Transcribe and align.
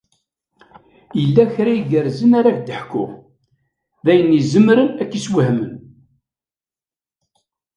Yella 1.19 1.43
kra 1.53 1.71
igerrzen 1.79 2.31
ara 2.39 2.51
k-d-ḥkuɣ, 2.57 3.11
d 4.03 4.05
ayen 4.11 4.37
izemren 4.39 4.89
ad 5.01 5.07
k-yessewhem. 5.09 5.61